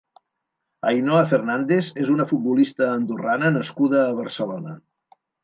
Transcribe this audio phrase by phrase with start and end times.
[0.91, 4.77] Ainhoa Fernández és una futbolista andorrana nascuda a Barcelona.